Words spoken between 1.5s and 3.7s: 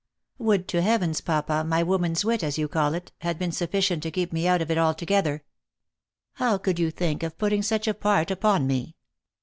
my woman s wit, as you call it, had been